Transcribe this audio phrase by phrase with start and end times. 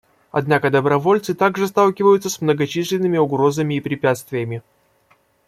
[0.31, 4.63] Однако добровольцы также сталкиваются с многочисленными угрозами и препятствиями.